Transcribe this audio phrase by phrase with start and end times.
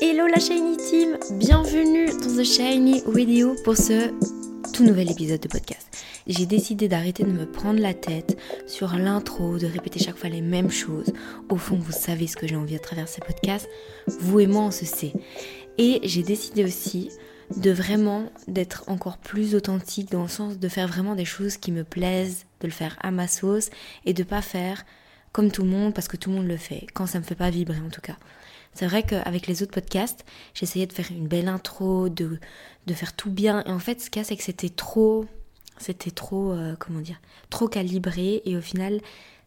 [0.00, 4.08] Hello la Shiny Team, bienvenue dans The Shiny Radio pour ce
[4.72, 5.88] tout nouvel épisode de podcast.
[6.26, 10.40] J'ai décidé d'arrêter de me prendre la tête sur l'intro, de répéter chaque fois les
[10.40, 11.12] mêmes choses.
[11.50, 13.68] Au fond, vous savez ce que j'ai envie à travers ces podcasts.
[14.06, 15.12] Vous et moi, on se sait.
[15.76, 17.10] Et j'ai décidé aussi
[17.56, 21.72] de vraiment d'être encore plus authentique dans le sens de faire vraiment des choses qui
[21.72, 23.70] me plaisent, de le faire à ma sauce
[24.04, 24.84] et de pas faire
[25.32, 27.34] comme tout le monde parce que tout le monde le fait, quand ça me fait
[27.34, 28.16] pas vibrer en tout cas.
[28.74, 30.24] C'est vrai qu'avec les autres podcasts,
[30.54, 32.38] j'essayais de faire une belle intro, de,
[32.86, 33.64] de faire tout bien.
[33.64, 35.26] Et en fait, ce a, c'est que c'était trop,
[35.76, 38.42] c'était trop, euh, comment dire, trop calibré.
[38.44, 39.00] Et au final,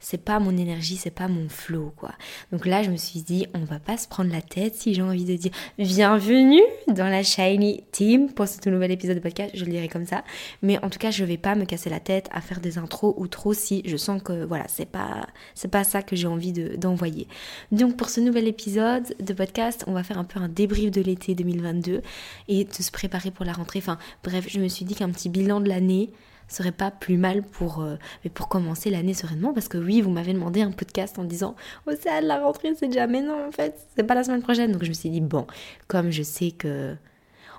[0.04, 2.12] c'est pas mon énergie, c'est pas mon flow, quoi.
[2.52, 5.02] Donc là, je me suis dit, on va pas se prendre la tête si j'ai
[5.02, 9.52] envie de dire bienvenue dans la Shiny Team pour ce tout nouvel épisode de podcast,
[9.54, 10.26] je le dirais comme ça.
[10.62, 13.14] Mais en tout cas, je vais pas me casser la tête à faire des intros
[13.18, 15.26] ou trop si je sens que voilà, c'est pas,
[15.56, 17.28] c'est pas ça que j'ai envie d'envoyer.
[17.72, 21.02] Donc pour ce nouvel épisode de podcast, on va faire un peu un débrief de
[21.02, 22.02] l'été 2022
[22.50, 23.80] et de se préparer pour la rentrée.
[23.80, 26.10] Enfin, bref, je me suis dit qu'un petit bilan de l'année,
[26.48, 30.10] serait pas plus mal pour, euh, mais pour commencer l'année sereinement parce que oui, vous
[30.10, 31.56] m'avez demandé un podcast en disant
[31.88, 34.42] Oh, c'est à la rentrée, c'est déjà, mais non, en fait, c'est pas la semaine
[34.42, 34.72] prochaine.
[34.72, 35.48] Donc je me suis dit Bon,
[35.88, 36.96] comme je sais que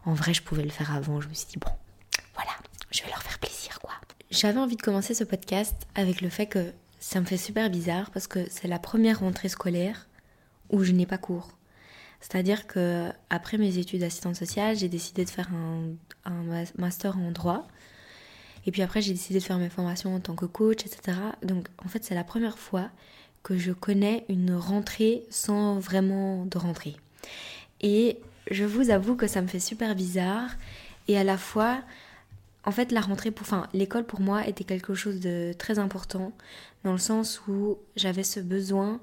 [0.04, 1.72] en vrai je pouvais le faire avant, je me suis dit Bon,
[2.34, 2.52] voilà,
[2.90, 3.92] je vais leur faire plaisir quoi.
[4.30, 8.10] J'avais envie de commencer ce podcast avec le fait que ça me fait super bizarre
[8.10, 10.08] parce que c'est la première rentrée scolaire
[10.70, 11.56] où je n'ai pas cours.
[12.20, 15.90] C'est-à-dire que après mes études d'assistante sociale, j'ai décidé de faire un,
[16.24, 17.68] un master en droit
[18.66, 21.18] et puis après, j'ai décidé de faire mes formations en tant que coach, etc.
[21.42, 22.90] Donc en fait, c'est la première fois
[23.42, 26.96] que je connais une rentrée sans vraiment de rentrée.
[27.80, 28.18] Et
[28.50, 30.50] je vous avoue que ça me fait super bizarre.
[31.08, 31.82] Et à la fois,
[32.64, 36.32] en fait, la rentrée, pour, enfin, l'école pour moi était quelque chose de très important,
[36.82, 39.00] dans le sens où j'avais ce besoin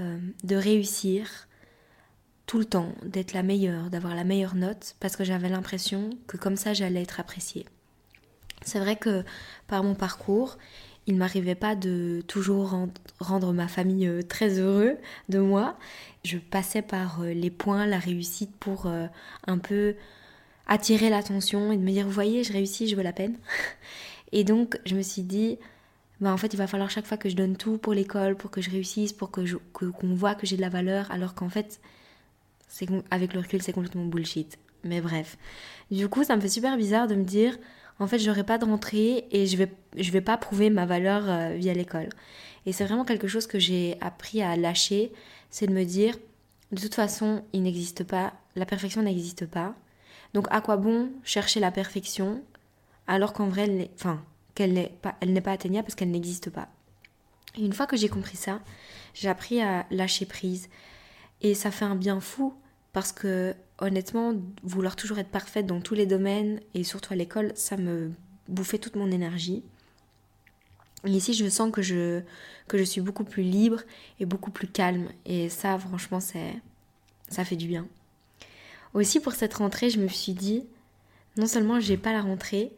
[0.00, 1.48] euh, de réussir
[2.46, 6.38] tout le temps, d'être la meilleure, d'avoir la meilleure note, parce que j'avais l'impression que
[6.38, 7.66] comme ça, j'allais être appréciée.
[8.64, 9.24] C'est vrai que
[9.66, 10.58] par mon parcours,
[11.08, 12.76] il m'arrivait pas de toujours
[13.18, 14.96] rendre ma famille euh, très heureux
[15.30, 15.78] de moi.
[16.22, 19.06] Je passais par euh, les points, la réussite pour euh,
[19.46, 19.94] un peu
[20.66, 23.36] attirer l'attention et de me dire, vous voyez, je réussis, je veux la peine.
[24.32, 25.56] Et donc, je me suis dit,
[26.20, 28.50] bah en fait, il va falloir chaque fois que je donne tout pour l'école, pour
[28.50, 29.40] que je réussisse, pour que
[29.72, 31.80] qu'on voit que j'ai de la valeur, alors qu'en fait,
[32.68, 34.58] c'est avec le recul, c'est complètement bullshit.
[34.84, 35.38] Mais bref.
[35.90, 37.56] Du coup, ça me fait super bizarre de me dire,
[38.00, 41.28] en fait, j'aurai pas de rentrée et je vais, je vais pas prouver ma valeur
[41.28, 42.08] euh, via l'école.
[42.66, 45.12] Et c'est vraiment quelque chose que j'ai appris à lâcher,
[45.50, 46.16] c'est de me dire,
[46.70, 49.74] de toute façon, il n'existe pas, la perfection n'existe pas.
[50.34, 52.42] Donc à quoi bon chercher la perfection
[53.06, 54.22] alors qu'en vrai, elle enfin,
[54.54, 56.68] qu'elle n'est pas, elle n'est pas atteignable parce qu'elle n'existe pas?
[57.56, 58.60] Et une fois que j'ai compris ça,
[59.14, 60.68] j'ai appris à lâcher prise.
[61.40, 62.52] Et ça fait un bien fou
[62.92, 67.52] parce que honnêtement, vouloir toujours être parfaite dans tous les domaines et surtout à l'école,
[67.54, 68.12] ça me
[68.48, 69.62] bouffait toute mon énergie.
[71.04, 72.20] Et ici, je sens que je,
[72.66, 73.82] que je suis beaucoup plus libre
[74.18, 75.08] et beaucoup plus calme.
[75.26, 77.86] Et ça, franchement, ça fait du bien.
[78.94, 80.64] Aussi, pour cette rentrée, je me suis dit,
[81.36, 82.72] non seulement j'ai pas la rentrée,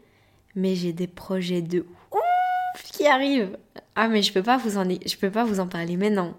[0.54, 3.56] mais j'ai des projets de ouf qui arrivent.
[3.94, 6.36] Ah, mais je peux pas vous en, je peux pas vous en parler maintenant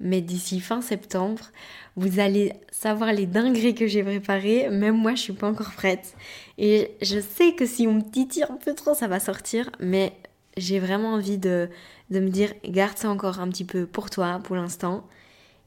[0.00, 1.50] mais d'ici fin septembre,
[1.96, 4.68] vous allez savoir les dingueries que j'ai préparées.
[4.70, 6.14] Même moi, je suis pas encore prête.
[6.58, 10.14] Et je sais que si on me titille un peu trop, ça va sortir, mais
[10.56, 11.68] j'ai vraiment envie de,
[12.10, 15.06] me dire, garde ça encore un petit peu pour toi, pour l'instant.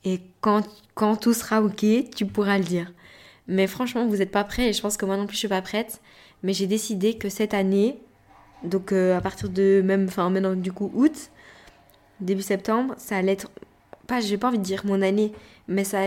[0.03, 1.85] Et quand, quand tout sera ok,
[2.15, 2.91] tu pourras le dire.
[3.47, 5.47] Mais franchement, vous n'êtes pas prêts et je pense que moi non plus, je suis
[5.47, 6.01] pas prête.
[6.41, 7.99] Mais j'ai décidé que cette année,
[8.63, 11.29] donc euh, à partir de même, enfin maintenant du coup août,
[12.19, 13.49] début septembre, ça allait être
[14.07, 15.31] pas, j'ai pas envie de dire mon année,
[15.67, 16.01] mais ça,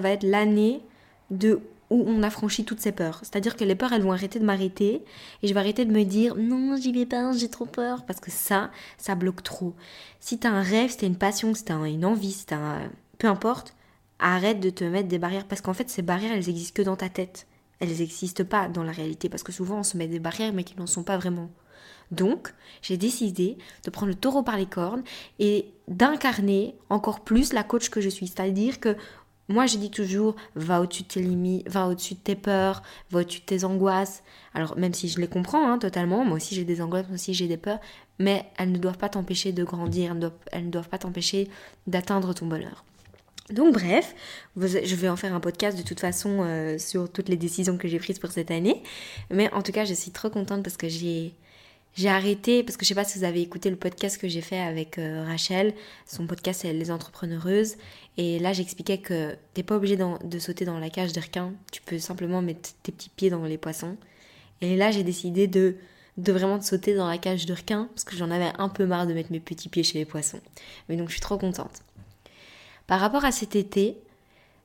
[0.00, 0.80] va être l'année
[1.30, 3.18] de où on a franchi toutes ces peurs.
[3.20, 5.04] C'est-à-dire que les peurs, elles vont arrêter de m'arrêter
[5.42, 8.06] et je vais arrêter de me dire non, j'y vais pas, j'ai trop peur.
[8.06, 9.74] Parce que ça, ça bloque trop.
[10.18, 12.90] Si t'as un rêve, si t'as une passion, si t'as une envie, si t'as un...
[13.18, 13.74] peu importe,
[14.18, 15.46] arrête de te mettre des barrières.
[15.46, 17.46] Parce qu'en fait, ces barrières, elles existent que dans ta tête.
[17.78, 19.28] Elles n'existent pas dans la réalité.
[19.28, 21.50] Parce que souvent, on se met des barrières, mais qui n'en sont pas vraiment.
[22.12, 25.02] Donc, j'ai décidé de prendre le taureau par les cornes
[25.38, 28.28] et d'incarner encore plus la coach que je suis.
[28.28, 28.96] C'est-à-dire que
[29.48, 33.20] moi, je dis toujours, va au-dessus de tes limites, va au-dessus de tes peurs, va
[33.20, 34.22] au-dessus de tes angoisses.
[34.54, 37.34] Alors, même si je les comprends hein, totalement, moi aussi j'ai des angoisses, moi aussi
[37.34, 37.80] j'ai des peurs,
[38.18, 40.14] mais elles ne doivent pas t'empêcher de grandir,
[40.52, 41.48] elles ne doivent, pas t'empêcher
[41.86, 42.84] d'atteindre ton bonheur.
[43.50, 44.14] Donc bref,
[44.56, 47.88] je vais en faire un podcast de toute façon euh, sur toutes les décisions que
[47.88, 48.82] j'ai prises pour cette année.
[49.30, 51.34] Mais en tout cas, je suis trop contente parce que j'ai
[51.94, 54.40] j'ai arrêté, parce que je sais pas si vous avez écouté le podcast que j'ai
[54.40, 55.74] fait avec euh, Rachel,
[56.06, 57.76] son podcast c'est Les Entrepreneureuses,
[58.16, 61.82] et là j'expliquais que t'es pas obligé de sauter dans la cage des requins, tu
[61.82, 63.96] peux simplement mettre tes petits pieds dans les poissons.
[64.62, 65.76] Et là j'ai décidé de,
[66.16, 69.06] de vraiment sauter dans la cage de requin, parce que j'en avais un peu marre
[69.06, 70.40] de mettre mes petits pieds chez les poissons.
[70.88, 71.82] Mais donc je suis trop contente.
[72.86, 73.98] Par rapport à cet été,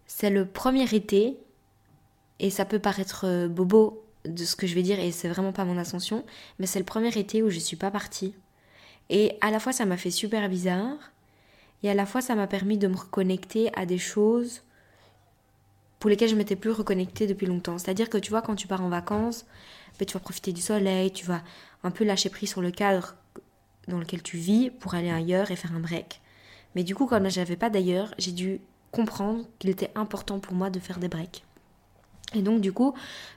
[0.05, 1.37] c'est le premier été,
[2.39, 5.53] et ça peut paraître euh, bobo de ce que je vais dire et c'est vraiment
[5.53, 6.25] pas mon ascension,
[6.59, 8.33] mais c'est le premier été où je suis pas partie.
[9.09, 10.97] Et à la fois ça m'a fait super bizarre
[11.83, 14.63] et à la fois ça m'a permis de me reconnecter à des choses
[15.99, 17.77] pour lesquelles je m'étais plus reconnectée depuis longtemps.
[17.77, 19.45] C'est-à-dire que tu vois quand tu pars en vacances,
[19.99, 21.41] ben, tu vas profiter du soleil, tu vas
[21.83, 23.15] un peu lâcher prise sur le cadre
[23.87, 26.21] dans lequel tu vis pour aller ailleurs et faire un break.
[26.75, 28.59] Mais du coup, comme je n'avais pas d'ailleurs, j'ai dû
[28.91, 31.43] comprendre qu'il était important pour moi de faire des breaks.
[32.33, 32.93] Et donc du coup,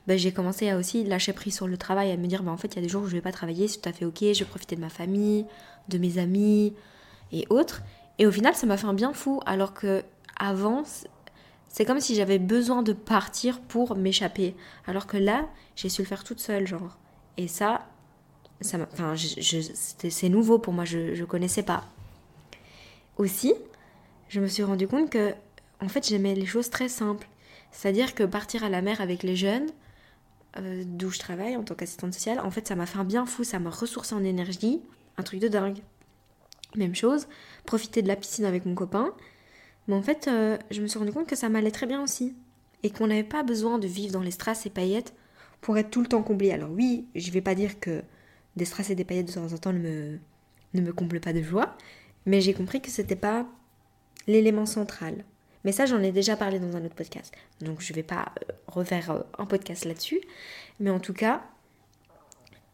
[0.07, 2.57] bah, j'ai commencé à aussi lâcher prise sur le travail, à me dire bah, en
[2.57, 4.05] fait il y a des jours où je vais pas travailler, c'est tout à fait
[4.05, 5.47] ok, je vais profiter de ma famille,
[5.89, 6.75] de mes amis
[7.33, 7.83] et autres.
[8.19, 10.03] Et au final ça m'a fait un bien fou, alors que
[10.37, 10.83] avant
[11.69, 14.57] c'est comme si j'avais besoin de partir pour m'échapper,
[14.87, 16.99] alors que là j'ai su le faire toute seule genre.
[17.37, 17.87] Et ça,
[18.61, 18.79] ça
[20.09, 21.85] c'est nouveau pour moi, je je connaissais pas.
[23.19, 23.55] Aussi,
[24.29, 25.33] je me suis rendu compte que
[25.81, 27.29] en fait j'aimais les choses très simples.
[27.73, 29.69] C'est-à-dire que partir à la mer avec les jeunes,
[30.59, 33.27] euh, d'où je travaille en tant qu'assistante sociale, en fait, ça m'a fait un bien
[33.27, 34.81] fou, ça m'a ressourcé en énergie,
[35.17, 35.79] un truc de dingue.
[36.77, 37.27] Même chose,
[37.67, 39.15] profiter de la piscine avec mon copain.
[39.89, 42.35] Mais en fait, euh, je me suis rendu compte que ça m'allait très bien aussi.
[42.83, 45.15] Et qu'on n'avait pas besoin de vivre dans les strass et paillettes
[45.61, 46.51] pour être tout le temps comblé.
[46.51, 48.03] Alors oui, je vais pas dire que
[48.57, 50.19] des strass et des paillettes de temps en temps ne me,
[50.75, 51.77] ne me comblent pas de joie,
[52.27, 53.47] mais j'ai compris que c'était pas
[54.27, 55.25] l'élément central.
[55.65, 57.33] Mais ça, j'en ai déjà parlé dans un autre podcast.
[57.61, 60.21] Donc je ne vais pas euh, refaire euh, un podcast là-dessus.
[60.79, 61.43] Mais en tout cas,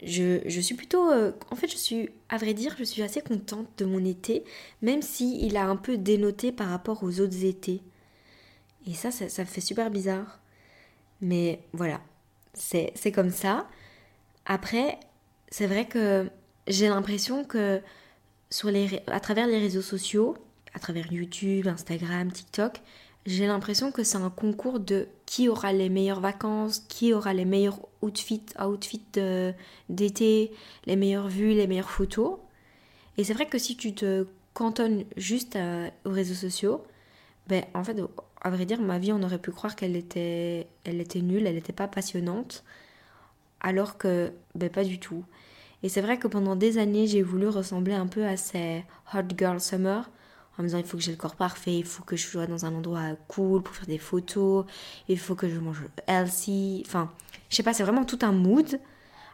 [0.03, 1.11] je, suis plutôt...
[1.11, 4.45] Euh, en fait, je suis, à vrai dire, je suis assez contente de mon été,
[4.83, 7.83] même si il a un peu dénoté par rapport aux autres étés.
[8.87, 10.39] Et ça, ça, me fait super bizarre.
[11.21, 12.01] Mais voilà,
[12.55, 13.67] c'est comme ça.
[14.45, 15.01] Après,
[15.49, 16.31] c'est vrai que
[16.69, 17.81] j'ai l'impression que
[18.51, 20.37] sur les, à travers les réseaux sociaux,
[20.77, 22.83] à travers YouTube, Instagram, TikTok,
[23.25, 27.47] j'ai l'impression que c'est un concours de qui aura les meilleures vacances, qui aura les
[27.47, 29.03] meilleurs outfits, outfits
[29.89, 30.53] d'été,
[30.85, 32.39] les meilleures vues, les meilleures photos.
[33.17, 35.59] Et c'est vrai que si tu te cantonnes juste
[36.05, 36.85] aux réseaux sociaux,
[37.49, 37.97] ben en fait,
[38.43, 41.55] à vrai dire, ma vie, on aurait pu croire qu'elle était, elle était nulle, elle
[41.55, 42.65] n'était pas passionnante,
[43.61, 45.25] alors que ben pas du tout.
[45.83, 48.85] Et c'est vrai que pendant des années, j'ai voulu ressembler un peu à ces
[49.15, 50.11] Hot Girl Summer,
[50.59, 52.47] en me disant il faut que j'ai le corps parfait, il faut que je sois
[52.47, 54.65] dans un endroit cool pour faire des photos,
[55.09, 57.11] il faut que je mange healthy, enfin,
[57.51, 58.81] je sais pas, c'est vraiment tout un mood.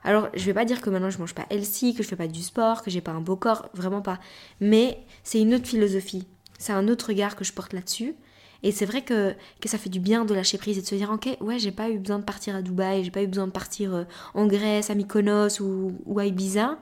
[0.04, 2.26] Alors, je vais pas dire que maintenant je mange pas healthy, que je fais pas
[2.26, 4.18] du sport, que j'ai pas un beau corps, vraiment pas.
[4.60, 6.26] Mais c'est une autre philosophie,
[6.58, 8.16] c'est un autre regard que je porte là-dessus.
[8.64, 10.94] Et c'est vrai que, que ça fait du bien de lâcher prise et de se
[10.94, 13.48] dire, ok, ouais, j'ai pas eu besoin de partir à Dubaï, j'ai pas eu besoin
[13.48, 14.04] de partir euh,
[14.34, 16.78] en Grèce, à Mykonos ou, ou à Ibiza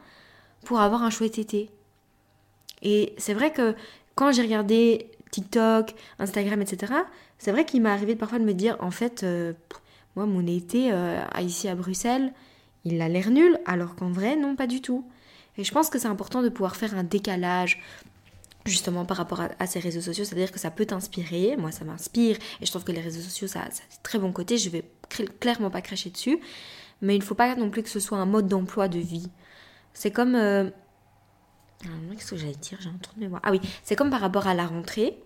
[0.65, 1.71] pour avoir un chouette été.
[2.83, 3.75] Et c'est vrai que
[4.15, 6.93] quand j'ai regardé TikTok, Instagram, etc.,
[7.39, 9.53] c'est vrai qu'il m'est arrivé parfois de me dire, en fait, euh,
[10.17, 12.33] moi, mon été euh, ici à Bruxelles,
[12.85, 15.07] il a l'air nul, alors qu'en vrai, non, pas du tout.
[15.57, 17.83] Et je pense que c'est important de pouvoir faire un décalage,
[18.67, 22.37] justement par rapport à, ces réseaux sociaux, c'est-à-dire que ça peut t'inspirer, moi ça m'inspire,
[22.61, 24.85] et je trouve que les réseaux sociaux, ça, ça a très bon côté, je vais
[25.41, 26.39] clairement pas cracher dessus,
[27.01, 29.29] mais il ne faut pas non plus que ce soit un mode d'emploi de vie.
[29.95, 30.35] C'est comme...
[30.35, 30.71] Euh,
[31.83, 33.43] qu'est-ce que j'allais dire J'ai un trou de mémoire.
[33.45, 35.19] Ah oui, c'est comme par rapport à la rentrée.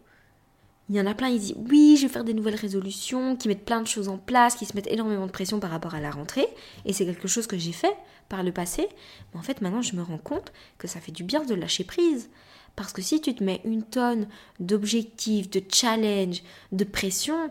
[0.90, 3.48] Il y en a plein, ils disent oui, je vais faire des nouvelles résolutions, qui
[3.48, 6.00] mettent plein de choses en place, qui se mettent énormément de pression par rapport à
[6.00, 6.46] la rentrée.
[6.84, 7.96] Et c'est quelque chose que j'ai fait
[8.28, 8.88] par le passé.
[9.32, 11.84] Mais en fait, maintenant, je me rends compte que ça fait du bien de lâcher
[11.84, 12.28] prise.
[12.76, 14.26] Parce que si tu te mets une tonne
[14.60, 16.42] d'objectifs, de challenges,
[16.72, 17.50] de pression,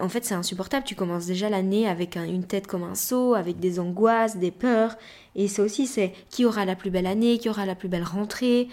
[0.00, 0.84] en fait, c'est insupportable.
[0.84, 4.96] Tu commences déjà l'année avec une tête comme un seau, avec des angoisses, des peurs.
[5.34, 8.02] Et ça aussi, c'est qui aura la plus belle année, qui aura la plus belle
[8.02, 8.68] rentrée.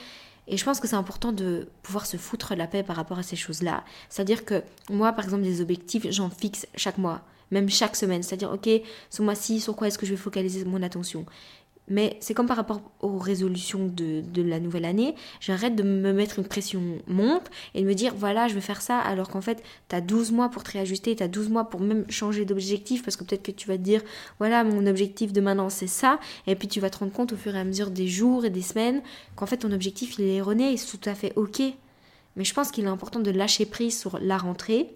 [0.48, 3.24] Et je pense que c'est important de pouvoir se foutre la paix par rapport à
[3.24, 3.84] ces choses-là.
[4.10, 8.24] C'est-à-dire que moi, par exemple, des objectifs, j'en fixe chaque mois, même chaque semaine.
[8.24, 8.70] C'est-à-dire, ok,
[9.10, 11.26] ce mois-ci, sur quoi est-ce que je vais focaliser mon attention?
[11.88, 16.40] Mais c'est comme par rapport aux résolutions de, la nouvelle année, j'arrête de me mettre
[16.40, 19.62] une pression montre et de me dire voilà, je vais faire ça, alors qu'en fait,
[19.90, 23.04] tu as 12 mois pour te réajuster, tu as 12 mois pour même changer d'objectif,
[23.04, 24.02] parce que peut-être que tu vas te dire
[24.40, 27.38] voilà, mon objectif de maintenant c'est ça, et puis tu vas te rendre compte au
[27.38, 29.02] fur et à mesure des jours et des semaines
[29.36, 31.62] qu'en fait ton objectif il est erroné et c'est tout à fait ok.
[32.36, 34.96] Mais je pense qu'il est important de lâcher prise sur la rentrée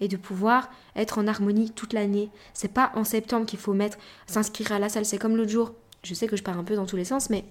[0.00, 2.30] et de pouvoir être en harmonie toute l'année.
[2.52, 5.72] C'est pas en septembre qu'il faut mettre s'inscrire à la salle, c'est comme l'autre jour
[6.04, 7.44] je sais que je pars un peu dans tous les sens, mais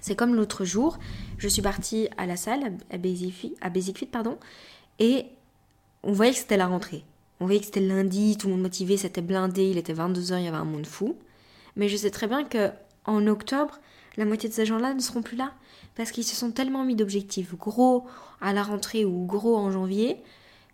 [0.00, 0.98] c'est comme l'autre jour,
[1.38, 4.38] je suis partie à la salle, à Basic Fit, à Basic pardon,
[4.98, 5.26] et
[6.02, 7.04] on voyait que c'était la rentrée.
[7.40, 10.44] On voyait que c'était lundi, tout le monde motivé, c'était blindé, il était 22h, il
[10.44, 11.16] y avait un monde fou.
[11.76, 12.70] Mais je sais très bien que
[13.04, 13.78] en octobre,
[14.16, 15.52] la moitié de ces gens-là ne seront plus là
[15.96, 18.06] parce qu'ils se sont tellement mis d'objectifs gros
[18.40, 20.16] à la rentrée ou gros en janvier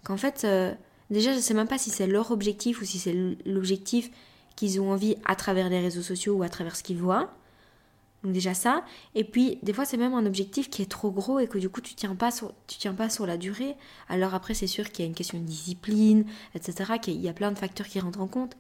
[0.03, 0.73] qu'en fait, euh,
[1.11, 4.11] déjà, je ne sais même pas si c'est leur objectif ou si c'est l'objectif
[4.57, 7.31] qu'ils ont envie à travers les réseaux sociaux ou à travers ce qu'ils voient.
[8.25, 8.85] Donc déjà ça.
[9.15, 11.69] Et puis des fois c'est même un objectif qui est trop gros et que du
[11.69, 13.77] coup tu tiens pas sur, tu tiens pas sur la durée.
[14.09, 16.95] Alors après c'est sûr qu'il y a une question de discipline, etc.
[17.01, 18.57] Qu'il y a plein de facteurs qui rentrent en compte.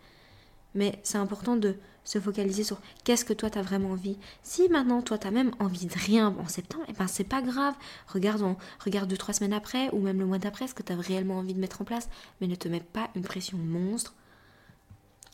[0.74, 4.18] Mais c'est important de se focaliser sur qu'est-ce que toi tu as vraiment envie.
[4.42, 7.24] Si maintenant toi tu as même envie de rien en septembre, et eh ben c'est
[7.24, 7.74] pas grave.
[8.08, 8.42] Regarde,
[8.84, 11.38] regarde deux, trois semaines après ou même le mois d'après ce que tu as réellement
[11.38, 12.10] envie de mettre en place.
[12.40, 14.14] Mais ne te mets pas une pression monstre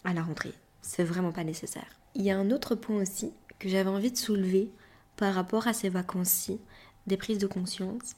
[0.04, 0.54] à la rentrée.
[0.82, 1.88] C'est vraiment pas nécessaire.
[2.14, 4.70] Il y a un autre point aussi que j'avais envie de soulever
[5.16, 6.58] par rapport à ces vacances-ci,
[7.06, 8.16] des prises de conscience,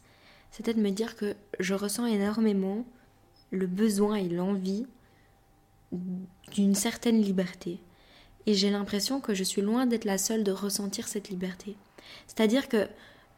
[0.52, 2.84] c'était de me dire que je ressens énormément
[3.50, 4.86] le besoin et l'envie
[6.52, 7.80] d'une certaine liberté.
[8.46, 11.76] Et j'ai l'impression que je suis loin d'être la seule de ressentir cette liberté.
[12.26, 12.88] C'est-à-dire que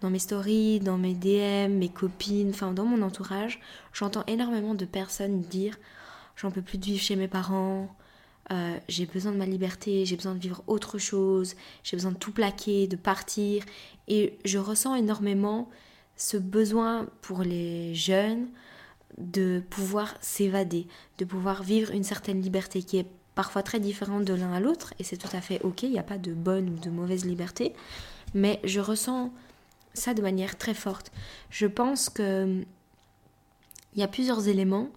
[0.00, 3.60] dans mes stories, dans mes DM, mes copines, enfin dans mon entourage,
[3.92, 5.78] j'entends énormément de personnes dire
[6.36, 7.94] j'en peux plus de vivre chez mes parents,
[8.52, 12.18] euh, j'ai besoin de ma liberté, j'ai besoin de vivre autre chose, j'ai besoin de
[12.18, 13.64] tout plaquer, de partir.
[14.08, 15.68] Et je ressens énormément
[16.16, 18.48] ce besoin pour les jeunes
[19.18, 20.86] de pouvoir s'évader,
[21.18, 24.94] de pouvoir vivre une certaine liberté qui est parfois très différente de l'un à l'autre,
[24.98, 27.24] et c'est tout à fait ok, il n'y a pas de bonne ou de mauvaise
[27.24, 27.72] liberté,
[28.32, 29.32] mais je ressens
[29.92, 31.10] ça de manière très forte.
[31.50, 32.64] Je pense que
[33.94, 34.90] il y a plusieurs éléments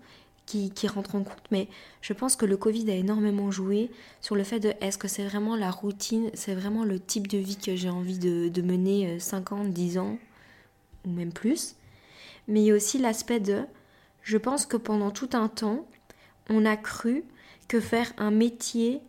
[0.47, 1.67] qui, rentrent en compte, mais
[2.01, 5.25] je pense que le Covid a énormément joué sur le fait de est-ce que c'est
[5.25, 9.51] vraiment la routine, c'est vraiment le type de vie que j'ai envie de, mener 5
[9.51, 10.17] ans, 10 ans,
[11.05, 11.75] ou même plus.
[12.47, 13.63] Mais il y a aussi l'aspect de
[14.23, 15.85] je pense que pendant tout un temps,
[16.49, 17.23] on a cru
[17.67, 19.01] que faire un métier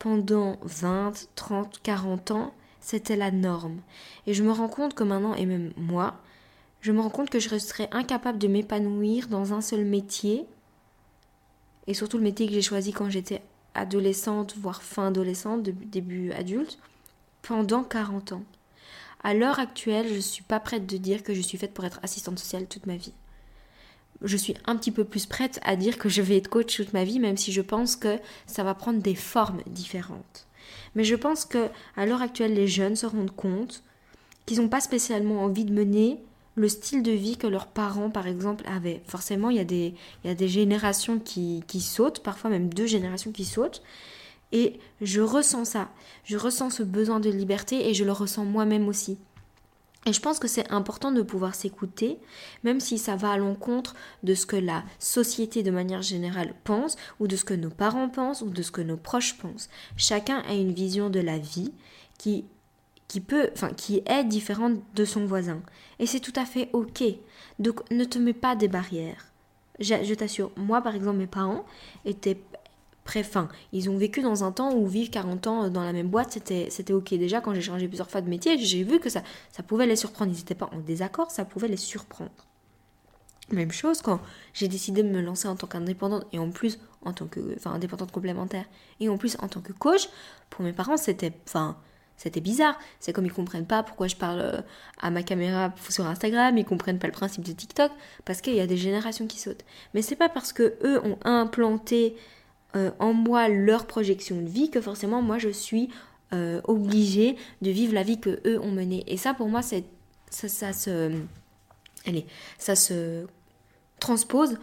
[0.00, 3.80] pendant 20, 30, 40 ans, c'était la norme.
[4.26, 6.20] Et je me rends compte que maintenant, et même moi,
[6.80, 10.46] je me rends compte que je resterais incapable de m'épanouir dans un seul métier,
[11.86, 13.42] et surtout le métier que j'ai choisi quand j'étais
[13.74, 16.78] adolescente, voire fin adolescente, début adulte,
[17.42, 18.42] pendant 40 ans.
[19.22, 21.84] À l'heure actuelle, je ne suis pas prête de dire que je suis faite pour
[21.84, 23.12] être assistante sociale toute ma vie
[24.22, 26.92] je suis un petit peu plus prête à dire que je vais être coach toute
[26.92, 30.46] ma vie, même si je pense que ça va prendre des formes différentes.
[30.94, 33.82] Mais je pense que à l'heure actuelle, les jeunes se rendent compte
[34.46, 36.22] qu'ils n'ont pas spécialement envie de mener
[36.60, 39.02] le style de vie que leurs parents, par exemple, avaient.
[39.06, 42.72] Forcément, il y a des, il y a des générations qui, qui sautent, parfois même
[42.72, 43.82] deux générations qui sautent.
[44.52, 45.88] Et je ressens ça.
[46.24, 49.16] Je ressens ce besoin de liberté et je le ressens moi-même aussi.
[50.06, 52.18] Et je pense que c'est important de pouvoir s'écouter,
[52.62, 56.96] même si ça va à l'encontre de ce que la société de manière générale pense,
[57.20, 59.68] ou de ce que nos parents pensent, ou de ce que nos proches pensent.
[59.96, 61.72] Chacun a une vision de la vie
[62.18, 62.44] qui,
[63.10, 65.60] qui peut, enfin, qui est différente de son voisin.
[65.98, 67.02] Et c'est tout à fait ok.
[67.58, 69.26] Donc ne te mets pas des barrières.
[69.80, 71.64] Je, t'assure, moi par exemple, mes parents
[72.04, 72.38] étaient
[73.24, 73.48] fin.
[73.72, 76.68] Ils ont vécu dans un temps où vivre 40 ans dans la même boîte, c'était,
[76.70, 77.10] c'était ok.
[77.14, 79.96] Déjà, quand j'ai changé plusieurs fois de métier, j'ai vu que ça, ça pouvait les
[79.96, 80.30] surprendre.
[80.32, 82.30] Ils n'étaient pas en désaccord, ça pouvait les surprendre.
[83.50, 84.20] Même chose quand
[84.54, 87.72] j'ai décidé de me lancer en tant qu'indépendante et en plus en tant que, enfin,
[87.72, 88.66] indépendante complémentaire
[89.00, 90.08] et en plus en tant que coach,
[90.48, 91.76] pour mes parents, c'était, enfin,
[92.20, 92.78] c'était bizarre.
[92.98, 94.60] C'est comme ils comprennent pas pourquoi je parle euh,
[95.00, 97.90] à ma caméra sur Instagram, ils comprennent pas le principe de TikTok
[98.26, 99.64] parce qu'il y a des générations qui sautent.
[99.94, 102.16] Mais c'est pas parce que eux ont implanté
[102.76, 105.88] euh, en moi leur projection de vie que forcément moi je suis
[106.34, 109.02] euh, obligée de vivre la vie que eux ont menée.
[109.06, 109.84] Et ça pour moi c'est
[110.28, 111.10] ça se
[112.06, 112.26] allez,
[112.58, 113.24] ça se
[114.00, 114.58] transpose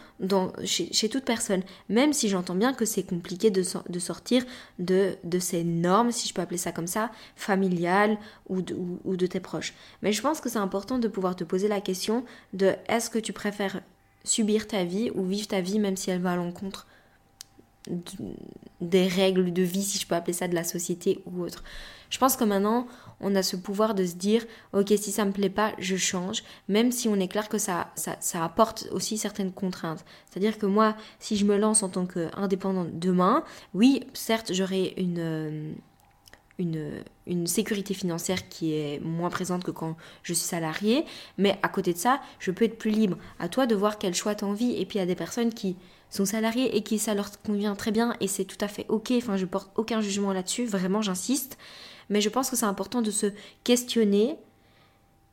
[0.66, 4.44] chez, toute personne, même si j'entends bien que c'est compliqué de, sortir
[4.80, 8.18] de, de, ces normes, si je peux appeler ça comme ça, familiales
[8.50, 8.76] ou de,
[9.06, 9.74] ou de tes proches.
[10.02, 13.20] Mais je pense que c'est important de pouvoir te poser la question de est-ce que
[13.20, 13.82] tu préfères
[14.24, 16.88] subir ta vie ou vivre ta vie même si elle va à l'encontre
[18.82, 21.64] des règles de vie, si je peux appeler ça, de la société ou autre.
[22.10, 22.88] Je pense que maintenant,
[23.20, 26.44] on a ce pouvoir de se dire, ok, si ça me plaît pas, je change,
[26.68, 30.06] même si on est clair que ça, ça, apporte aussi certaines contraintes.
[30.30, 35.20] C'est-à-dire que moi, si je me lance en tant qu'indépendante demain, oui, certes, j'aurai une,
[35.20, 35.74] euh,
[36.60, 41.06] une, une sécurité financière qui est moins présente que quand je suis salariée,
[41.38, 43.18] mais à côté de ça, je peux être plus libre.
[43.40, 44.76] À toi de voir quel choix t'as envie.
[44.80, 45.76] Et puis il y a des personnes qui
[46.10, 49.12] sont salariés et qui ça leur convient très bien et c'est tout à fait ok.
[49.18, 51.58] Enfin, je porte aucun jugement là-dessus, vraiment, j'insiste.
[52.10, 53.28] Mais je pense que c'est important de se
[53.64, 54.38] questionner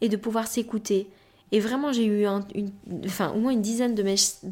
[0.00, 1.08] et de pouvoir s'écouter.
[1.52, 2.72] Et vraiment, j'ai eu une,
[3.04, 4.02] enfin, au moins une dizaine de,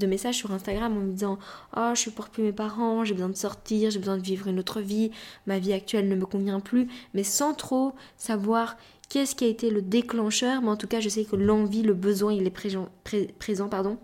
[0.07, 1.39] messages sur Instagram en me disant
[1.77, 4.61] Oh, je supporte plus mes parents, j'ai besoin de sortir, j'ai besoin de vivre une
[4.61, 5.11] autre vie,
[5.47, 8.77] ma vie actuelle ne me convient plus, mais sans trop savoir
[9.09, 10.63] qu'est-ce qui a été le déclencheur.
[10.63, 13.99] Mais en tout cas, je sais que l'envie, le besoin, il est présent pardon,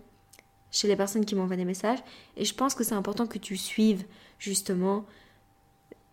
[0.71, 1.99] chez les personnes qui m'envoient des messages.
[2.37, 4.05] Et je pense que c'est important que tu suives
[4.37, 5.05] justement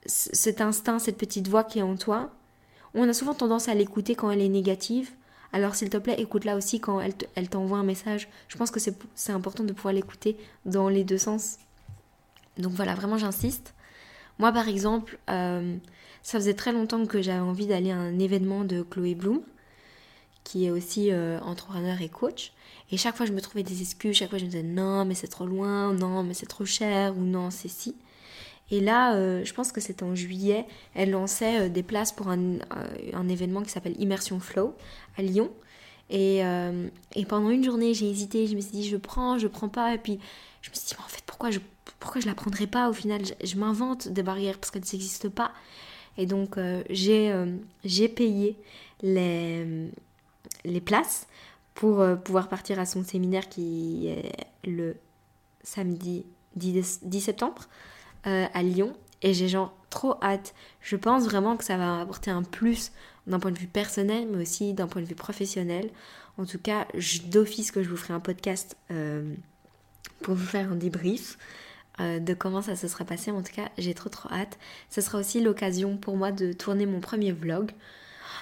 [0.06, 2.30] cet instinct, cette petite voix qui est en toi.
[2.94, 5.10] On a souvent tendance à l'écouter quand elle est négative
[5.52, 7.00] alors s'il te plaît, écoute-la aussi quand
[7.34, 8.28] elle t'envoie un message.
[8.48, 11.56] Je pense que c'est important de pouvoir l'écouter dans les deux sens.
[12.58, 13.74] Donc voilà, vraiment j'insiste.
[14.38, 15.76] Moi par exemple, euh,
[16.22, 19.40] ça faisait très longtemps que j'avais envie d'aller à un événement de Chloé Bloom,
[20.46, 22.52] qui est aussi euh, entrepreneur et coach.
[22.92, 25.14] Et chaque fois je me trouvais des excuses, chaque fois je me disais non mais
[25.14, 27.96] c'est trop loin, non mais c'est trop cher, ou non c'est si.
[28.70, 32.28] Et là, euh, je pense que c'était en juillet, elle lançait euh, des places pour
[32.28, 32.58] un,
[33.12, 34.74] un événement qui s'appelle Immersion Flow
[35.18, 35.50] à Lyon.
[36.10, 36.42] Et,
[37.16, 39.92] et pendant une journée, j'ai hésité, je me suis dit, je prends, je prends pas.
[39.92, 40.20] Et puis,
[40.62, 41.58] je me suis dit, mais en fait, pourquoi je,
[41.98, 45.50] pourquoi je la prendrais pas Au final, je, m'invente des barrières parce qu'elles n'existent pas.
[46.16, 46.60] Et donc,
[46.90, 47.34] j'ai
[47.84, 48.56] j'ai payé
[49.02, 49.90] les,
[50.66, 51.26] les places
[51.74, 54.96] pour pouvoir partir à son séminaire qui est le
[55.62, 56.24] samedi
[56.56, 57.68] 10, 10 septembre.
[58.26, 58.92] Euh, à Lyon
[59.22, 60.52] et j'ai genre trop hâte.
[60.80, 62.90] Je pense vraiment que ça va apporter un plus
[63.28, 65.90] d'un point de vue personnel mais aussi d'un point de vue professionnel.
[66.36, 66.88] En tout cas,
[67.26, 69.32] d'office que je vous ferai un podcast euh,
[70.22, 71.38] pour vous faire un débrief
[72.00, 73.30] euh, de comment ça se sera passé.
[73.30, 74.58] En tout cas, j'ai trop trop hâte.
[74.90, 77.70] Ce sera aussi l'occasion pour moi de tourner mon premier vlog.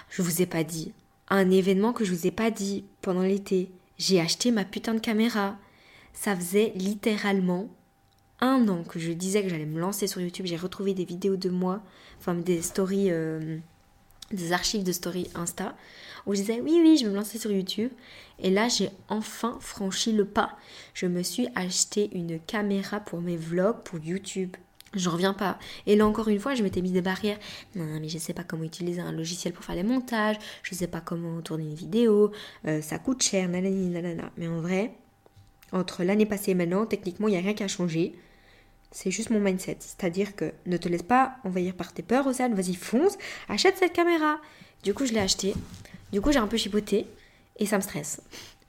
[0.08, 0.94] Je vous ai pas dit.
[1.28, 3.70] Un événement que je vous ai pas dit pendant l'été.
[3.98, 5.56] J'ai acheté ma putain de caméra.
[6.12, 7.68] Ça faisait littéralement
[8.40, 11.36] un an que je disais que j'allais me lancer sur YouTube, j'ai retrouvé des vidéos
[11.36, 11.82] de moi,
[12.18, 13.58] enfin des stories, euh,
[14.32, 15.74] des archives de stories Insta,
[16.26, 17.90] où je disais oui, oui, je vais me lancer sur YouTube.
[18.38, 20.58] Et là, j'ai enfin franchi le pas.
[20.92, 24.56] Je me suis acheté une caméra pour mes vlogs, pour YouTube.
[24.94, 25.58] Je reviens pas.
[25.86, 27.38] Et là encore une fois, je m'étais mis des barrières.
[27.74, 30.36] Non, mais je sais pas comment utiliser un logiciel pour faire les montages.
[30.62, 32.32] Je sais pas comment tourner une vidéo.
[32.66, 34.30] Euh, ça coûte cher, nanana.
[34.36, 34.92] Mais en vrai,
[35.72, 38.14] entre l'année passée et maintenant, techniquement, il n'y a rien qui a changé.
[38.90, 39.78] C'est juste mon mindset.
[39.80, 42.54] C'est-à-dire que ne te laisse pas envahir par tes peurs, Océane.
[42.54, 44.38] Vas-y, fonce, achète cette caméra.
[44.84, 45.54] Du coup, je l'ai acheté.
[46.12, 47.06] Du coup, j'ai un peu chipoté
[47.56, 48.22] et ça me stresse.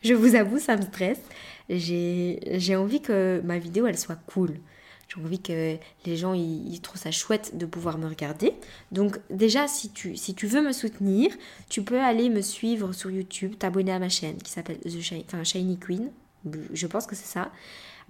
[0.03, 1.21] Je vous avoue, ça me stresse.
[1.69, 4.59] J'ai envie que ma vidéo, elle soit cool.
[5.15, 8.53] J'ai envie que les gens ils, trouvent ça chouette de pouvoir me regarder.
[8.91, 11.31] Donc déjà, si tu, veux me soutenir,
[11.69, 15.77] tu peux aller me suivre sur YouTube, t'abonner à ma chaîne qui s'appelle The Shiny,
[15.77, 16.11] Queen.
[16.73, 17.51] Je pense que c'est ça.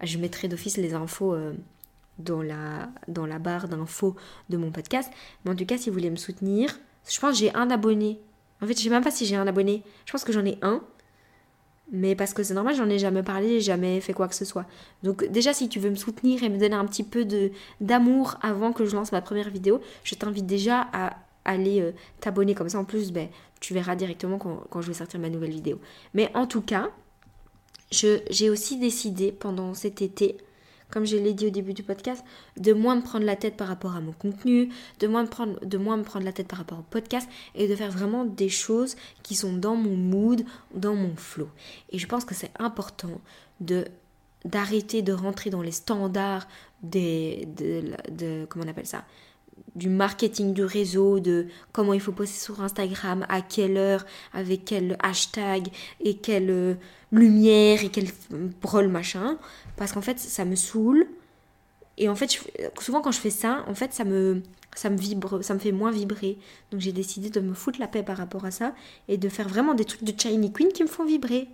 [0.02, 1.54] Je mettrai d'office les infos euh,
[2.20, 4.16] dans la, dans la barre d'infos
[4.50, 5.12] de mon podcast.
[5.44, 6.78] Mais en tout cas, si vous voulez me soutenir,
[7.10, 8.20] je pense que j'ai un abonné.
[8.62, 9.84] En fait, je sais même pas si j'ai un abonné.
[10.06, 10.82] Je pense que j'en ai un.
[11.92, 14.66] Mais parce que c'est normal, j'en ai jamais parlé, jamais fait quoi que ce soit.
[15.04, 17.28] Donc déjà, si tu veux me soutenir et me donner un petit peu
[17.80, 22.56] d'amour avant que je lance ma première vidéo, je t'invite déjà à aller euh, t'abonner.
[22.56, 23.28] Comme ça, en plus, ben,
[23.60, 25.80] tu verras directement quand je vais sortir ma nouvelle vidéo.
[26.16, 26.90] Mais en tout cas,
[27.92, 30.38] j'ai aussi décidé pendant cet été
[30.92, 32.24] comme je l'ai dit au début du podcast,
[32.58, 34.70] de moins me prendre la tête par rapport à mon contenu,
[35.00, 38.50] de moins me prendre, la tête par rapport au podcast et de faire vraiment des
[38.50, 40.44] choses qui sont dans mon mood,
[40.74, 41.50] dans mon flow.
[41.92, 43.22] Et je pense que c'est important
[43.60, 43.86] de
[44.46, 46.48] d'arrêter de rentrer dans les standards
[46.84, 49.04] des de, de comment on appelle ça?
[49.76, 54.66] Du marketing du réseau, de comment il faut poster sur Instagram, à quelle heure, avec
[54.66, 55.68] quel hashtag
[56.00, 56.74] et quelle euh,
[57.12, 58.08] lumière et quel
[58.62, 59.38] brol machin.
[59.76, 61.08] Parce qu'en fait, ça me saoule.
[61.98, 62.42] Et en fait,
[62.80, 64.42] souvent quand je fais ça, en fait, ça me,
[64.76, 66.38] ça me vibre, ça me fait moins vibrer.
[66.72, 68.76] Donc j'ai décidé de me foutre la paix par rapport à ça
[69.08, 71.48] et de faire vraiment des trucs de Shiny Queen qui me font vibrer.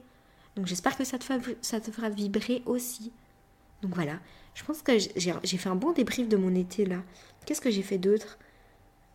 [0.55, 1.25] Donc j'espère que ça te,
[1.61, 3.11] ça te fera vibrer aussi.
[3.81, 4.19] Donc voilà,
[4.53, 6.97] je pense que j'ai fait un bon débrief de mon été là.
[7.45, 8.37] Qu'est-ce que j'ai fait d'autre?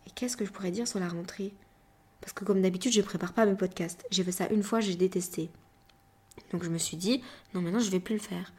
[0.05, 1.53] Et qu'est-ce que je pourrais dire sur la rentrée?
[2.21, 4.05] Parce que comme d'habitude, je ne prépare pas mes podcasts.
[4.11, 5.49] J'ai fait ça une fois, j'ai détesté.
[6.51, 7.21] Donc je me suis dit,
[7.53, 8.53] non, maintenant je vais plus le faire.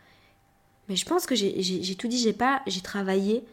[0.89, 3.45] Mais je pense que j'ai tout dit, j'ai pas, j'ai travaillé.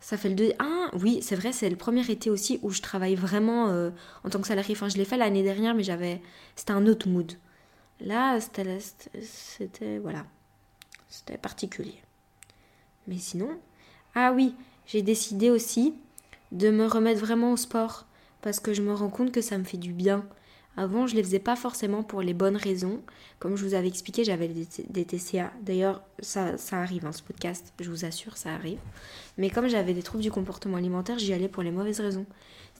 [0.00, 0.52] Ça fait le deux.
[0.58, 3.90] Ah oui, c'est vrai, c'est le premier été aussi où je travaille vraiment euh,
[4.24, 4.74] en tant que salarié.
[4.74, 6.20] Enfin, je l'ai fait l'année dernière, mais j'avais.
[6.56, 7.32] C'était un autre mood.
[8.00, 9.98] Là, c'était.
[9.98, 10.26] Voilà.
[11.08, 12.02] C'était particulier.
[13.06, 13.50] Mais sinon.
[14.14, 14.54] Ah oui,
[14.86, 15.94] j'ai décidé aussi
[16.52, 18.06] de me remettre vraiment au sport
[18.42, 20.24] parce que je me rends compte que ça me fait du bien.
[20.76, 23.02] Avant, je ne les faisais pas forcément pour les bonnes raisons.
[23.38, 25.52] Comme je vous avais expliqué, j'avais des, TCA.
[25.60, 28.78] D'ailleurs, ça, arrive, hein, ce podcast, je vous assure, ça arrive.
[29.36, 32.26] Mais comme j'avais des troubles du comportement alimentaire, j'y allais pour les mauvaises raisons.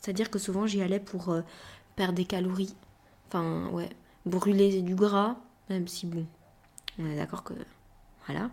[0.01, 1.43] C'est-à-dire que souvent j'y allais pour euh,
[1.95, 2.75] perdre des calories.
[3.29, 3.91] Enfin, ouais,
[4.25, 5.37] brûler du gras,
[5.69, 6.27] même si bon,
[6.99, 7.55] on est d'accord que.
[8.27, 8.51] Voilà.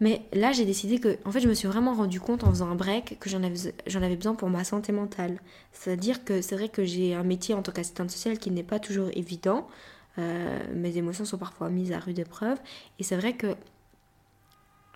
[0.00, 2.68] Mais là, j'ai décidé que, en fait, je me suis vraiment rendu compte en faisant
[2.68, 5.40] un break que j'en avais, j'en avais besoin pour ma santé mentale.
[5.72, 8.78] C'est-à-dire que c'est vrai que j'ai un métier en tant qu'assistante sociale qui n'est pas
[8.78, 9.66] toujours évident.
[10.18, 12.58] Euh, mes émotions sont parfois mises à rude épreuve.
[12.98, 13.56] Et c'est vrai que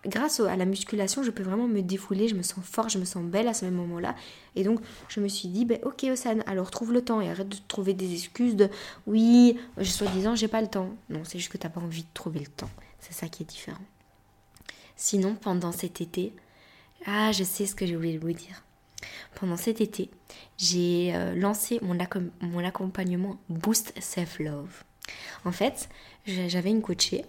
[0.05, 3.05] grâce à la musculation, je peux vraiment me défouler, je me sens forte, je me
[3.05, 4.15] sens belle à ce même moment-là.
[4.55, 7.49] Et donc, je me suis dit, ben, ok, Osan, alors trouve le temps et arrête
[7.49, 8.69] de trouver des excuses de
[9.07, 10.89] oui, soi-disant, j'ai pas le temps.
[11.09, 12.69] Non, c'est juste que t'as pas envie de trouver le temps.
[12.99, 13.81] C'est ça qui est différent.
[15.01, 16.31] Sinon, pendant cet été,
[17.07, 18.61] ah, je sais ce que je voulais vous dire.
[19.33, 20.11] Pendant cet été,
[20.59, 24.83] j'ai euh, lancé mon, accompagnement Boost Self Love.
[25.43, 25.89] En fait,
[26.27, 27.25] j'avais une coachée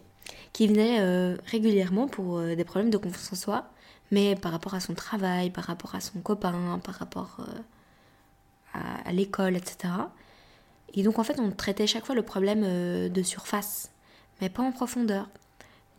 [0.52, 3.70] qui venait euh, régulièrement pour euh, des problèmes de confiance en soi,
[4.10, 7.38] mais par rapport à son travail, par rapport à son copain, par rapport
[8.74, 9.94] à l'école, etc.
[10.92, 13.92] Et donc en fait, on traitait chaque fois le problème de surface,
[14.42, 15.26] mais pas en profondeur.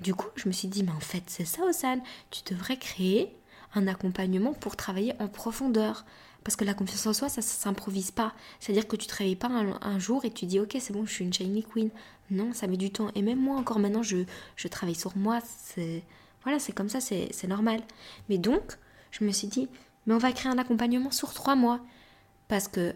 [0.04, 3.34] Du coup, je me suis dit, mais en fait, c'est ça, Osan, tu devrais créer
[3.74, 6.06] un accompagnement pour travailler en profondeur.
[6.44, 8.34] Parce que la confiance en soi, ça ne s'improvise pas.
[8.60, 11.14] C'est-à-dire que tu ne travailles pas un, jour et tu dis, ok, c'est bon, je
[11.14, 11.90] suis une shiny queen.
[12.32, 13.12] Non, ça met du temps.
[13.16, 14.26] Et même moi, encore maintenant, je,
[14.58, 15.40] je travaille sur moi.
[15.42, 16.04] C'est
[16.44, 17.82] Voilà, c'est comme ça, c'est normal.
[18.28, 18.78] Mais donc,
[19.12, 19.70] je me suis dit,
[20.06, 21.80] mais on va créer un accompagnement sur trois mois.
[22.50, 22.94] Parce que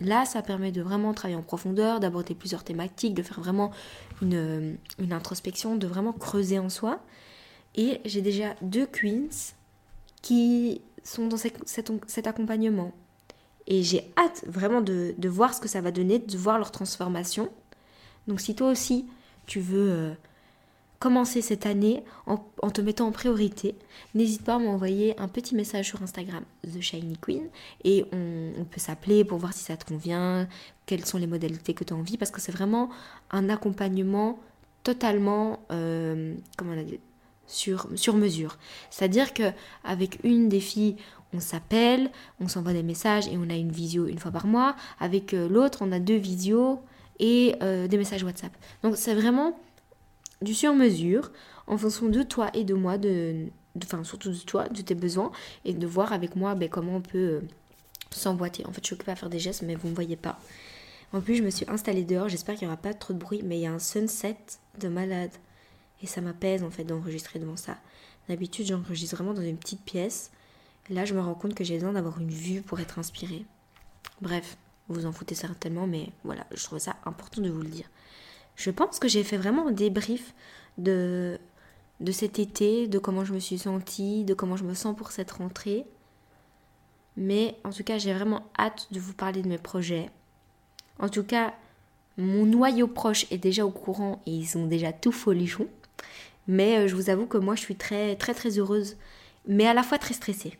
[0.00, 3.70] Là, ça permet de vraiment travailler en profondeur, d'aborder plusieurs thématiques, de faire vraiment
[4.20, 4.76] une,
[5.10, 7.00] introspection, de vraiment creuser en soi.
[7.76, 9.54] Et j'ai déjà deux queens
[10.22, 12.92] qui sont dans cet, accompagnement.
[13.66, 17.48] Et j'ai hâte vraiment de, voir ce que ça va donner, de voir leur transformation.
[18.26, 19.06] Donc si toi aussi,
[19.46, 20.14] tu veux...
[21.04, 22.38] Commencer cette année en,
[22.70, 23.76] te mettant en priorité,
[24.14, 27.50] n'hésite pas à m'envoyer un petit message sur Instagram, The Shiny Queen,
[27.84, 30.48] et on, peut s'appeler pour voir si ça te convient,
[30.86, 32.88] quelles sont les modalités que tu as envie, parce que c'est vraiment
[33.30, 34.38] un accompagnement
[34.82, 37.00] totalement, euh, on dit,
[37.46, 38.56] sur, sur mesure.
[38.88, 39.52] C'est-à-dire que
[39.84, 40.96] avec une des filles,
[41.34, 44.74] on s'appelle, on s'envoie des messages et on a une visio une fois par mois.
[45.00, 46.80] Avec euh, l'autre, on a deux visios
[47.18, 48.56] et euh, des messages WhatsApp.
[48.82, 49.54] Donc c'est vraiment
[50.42, 51.30] du sur-mesure
[51.66, 53.46] en fonction de toi et de moi, de,
[53.82, 55.32] enfin surtout de toi, de tes besoins,
[55.64, 57.40] et de voir avec moi ben, comment on peut euh,
[58.10, 58.66] s'emboîter.
[58.66, 60.38] En fait, je suis occupée à faire des gestes, mais vous ne voyez pas.
[61.12, 63.42] En plus, je me suis installée dehors, j'espère qu'il n'y aura pas trop de bruit,
[63.44, 64.36] mais il y a un sunset
[64.80, 65.30] de malade.
[66.02, 67.78] Et ça m'apaise en fait d'enregistrer devant ça.
[68.28, 70.30] D'habitude, j'enregistre vraiment dans une petite pièce.
[70.90, 73.44] là, je me rends compte que j'ai besoin d'avoir une vue pour être inspirée.
[74.20, 74.56] Bref,
[74.88, 77.86] vous en foutez certainement, mais voilà, je trouve ça important de vous le dire.
[78.56, 80.34] Je pense que j'ai fait vraiment un débrief
[80.78, 81.38] de,
[82.00, 85.10] de cet été, de comment je me suis sentie, de comment je me sens pour
[85.10, 85.84] cette rentrée.
[87.16, 90.10] Mais en tout cas, j'ai vraiment hâte de vous parler de mes projets.
[90.98, 91.54] En tout cas,
[92.16, 95.68] mon noyau proche est déjà au courant et ils sont déjà tout folichons.
[96.46, 98.96] Mais euh, je vous avoue que moi, je suis très, très, très heureuse,
[99.46, 100.58] mais à la fois très stressée.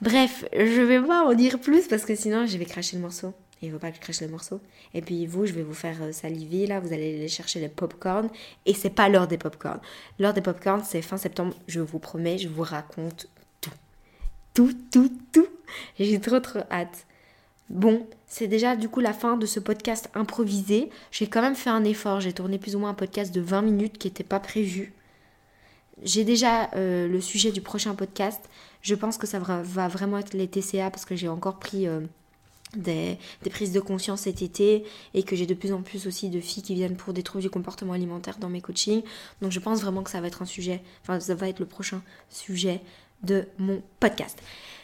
[0.00, 3.32] Bref, je vais pas en dire plus parce que sinon, je vais cracher le morceau.
[3.62, 4.60] Il ne faut pas que je crache le morceau.
[4.92, 7.68] Et puis vous, je vais vous faire euh, saliver là, vous allez aller chercher les
[7.68, 8.28] pop-corn.
[8.66, 9.80] Et c'est pas l'heure des pop-corn.
[10.18, 13.28] L'heure des pop-corn, c'est fin septembre, je vous promets, je vous raconte
[13.60, 13.70] tout.
[14.54, 15.48] Tout, tout, tout.
[15.98, 17.06] J'ai trop trop hâte.
[17.68, 20.90] Bon, c'est déjà du coup la fin de ce podcast improvisé.
[21.10, 22.20] J'ai quand même fait un effort.
[22.20, 24.92] J'ai tourné plus ou moins un podcast de 20 minutes qui n'était pas prévu.
[26.02, 28.48] J'ai déjà euh, le sujet du prochain podcast.
[28.82, 31.88] Je pense que ça va, vraiment être les TCA parce que j'ai encore pris...
[31.88, 32.00] Euh,
[32.76, 33.18] des,
[33.50, 34.84] prises de conscience cet été
[35.14, 37.42] et que j'ai de plus en plus aussi de filles qui viennent pour des troubles
[37.42, 39.02] du comportement alimentaire dans mes coachings.
[39.42, 41.66] Donc je pense vraiment que ça va être un sujet, enfin ça va être le
[41.66, 42.80] prochain sujet
[43.22, 44.38] de mon podcast.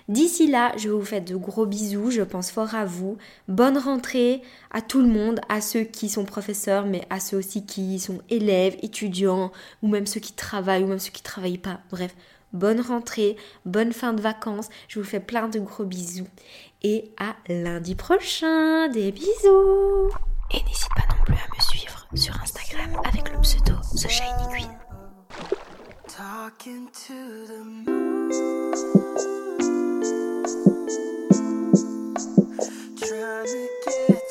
[0.08, 3.18] D'ici là, je vous fais de gros bisous, je pense fort à vous.
[3.46, 7.64] Bonne rentrée à tout le monde, à ceux qui sont professeurs, mais à ceux aussi
[7.64, 11.58] qui sont élèves, étudiants, ou même ceux qui travaillent, ou même ceux qui ne travaillent
[11.58, 11.80] pas.
[11.90, 12.14] Bref,
[12.52, 14.68] bonne rentrée, bonne fin de vacances.
[14.88, 16.28] Je vous fais plein de gros bisous
[16.82, 18.88] et à lundi prochain.
[18.88, 20.10] Des bisous.
[20.50, 24.48] Et n'hésite pas non plus à me suivre sur Instagram avec le pseudo The Shiny
[24.50, 24.70] Queen.
[26.08, 28.30] Talking to the moon.
[32.96, 34.21] Trying to